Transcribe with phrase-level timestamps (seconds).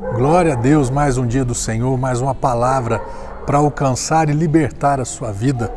[0.00, 2.98] Glória a Deus, mais um dia do Senhor, mais uma palavra
[3.44, 5.70] para alcançar e libertar a sua vida.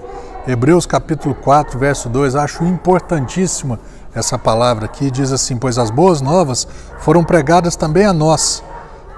[0.47, 3.77] Hebreus capítulo 4, verso 2, acho importantíssima
[4.13, 6.65] essa palavra aqui, diz assim: Pois as boas novas
[6.99, 8.63] foram pregadas também a nós,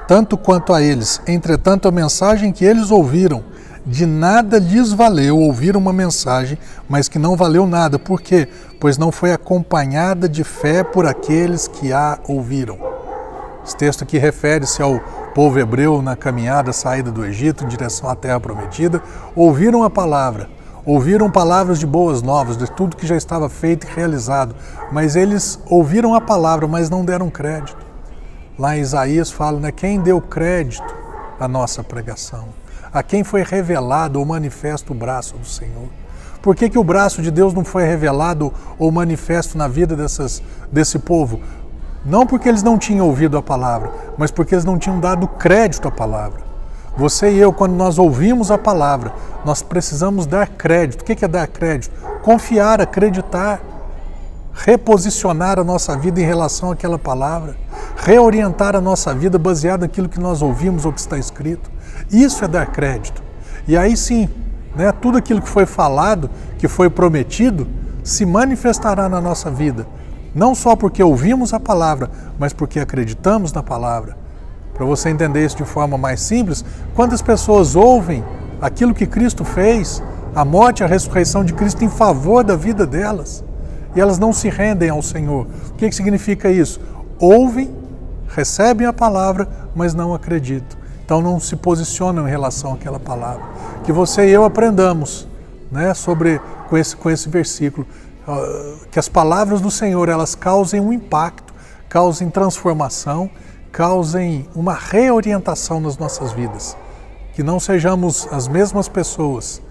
[0.08, 1.22] tanto quanto a eles.
[1.28, 3.44] Entretanto, a mensagem que eles ouviram,
[3.86, 6.58] de nada lhes valeu ouvir uma mensagem,
[6.90, 8.00] mas que não valeu nada.
[8.00, 8.48] Por quê?
[8.80, 12.87] Pois não foi acompanhada de fé por aqueles que a ouviram.
[13.68, 14.98] Esse texto aqui refere-se ao
[15.36, 19.04] povo hebreu na caminhada, saída do Egito em direção à terra prometida.
[19.36, 20.50] Ouviram a palavra,
[20.86, 24.56] ouviram palavras de boas novas, de tudo que já estava feito e realizado,
[24.90, 27.86] mas eles ouviram a palavra, mas não deram crédito.
[28.58, 30.96] Lá em Isaías fala, né, quem deu crédito
[31.38, 32.48] à nossa pregação?
[32.94, 35.90] A quem foi revelado ou manifesto o braço do Senhor?
[36.42, 40.42] Por que, que o braço de Deus não foi revelado ou manifesto na vida dessas,
[40.72, 41.42] desse povo?
[42.08, 45.90] Não porque eles não tinham ouvido a palavra, mas porque eles não tinham dado crédito
[45.90, 46.40] à palavra.
[46.96, 49.12] Você e eu, quando nós ouvimos a palavra,
[49.44, 51.02] nós precisamos dar crédito.
[51.02, 51.94] O que é dar crédito?
[52.24, 53.60] Confiar, acreditar,
[54.54, 57.58] reposicionar a nossa vida em relação àquela palavra,
[57.98, 61.70] reorientar a nossa vida baseada naquilo que nós ouvimos ou que está escrito.
[62.10, 63.22] Isso é dar crédito.
[63.68, 64.30] E aí sim,
[64.78, 67.68] né, tudo aquilo que foi falado, que foi prometido,
[68.02, 69.86] se manifestará na nossa vida
[70.34, 74.18] não só porque ouvimos a palavra, mas porque acreditamos na palavra.
[74.74, 78.24] Para você entender isso de forma mais simples, quantas pessoas ouvem
[78.62, 80.04] aquilo que Cristo fez,
[80.36, 83.44] a morte e a ressurreição de Cristo em favor da vida delas,
[83.96, 85.48] e elas não se rendem ao Senhor.
[85.70, 86.80] O que, que significa isso?
[87.20, 87.74] Ouvem,
[88.28, 90.78] recebem a palavra, mas não acreditam.
[91.04, 93.42] Então não se posicionam em relação àquela palavra.
[93.84, 95.28] Que você e eu aprendamos
[95.72, 97.88] né, sobre, com, esse, com esse versículo
[98.92, 101.54] que as palavras do Senhor elas causem um impacto,
[101.88, 103.30] causem transformação,
[103.72, 106.76] causem uma reorientação nas nossas vidas.
[107.34, 109.62] Que não sejamos as mesmas pessoas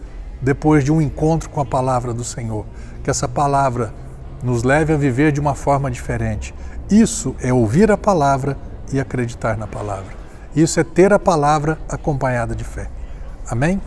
[0.40, 2.64] depois de um encontro com a palavra do Senhor.
[3.02, 3.92] Que essa palavra
[4.42, 6.54] nos leve a viver de uma forma diferente.
[6.90, 8.56] Isso é ouvir a palavra
[8.92, 10.14] e acreditar na palavra.
[10.54, 12.88] Isso é ter a palavra acompanhada de fé.
[13.48, 13.80] Amém?